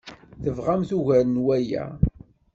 [0.43, 1.85] Tebɣamt ugar n waya?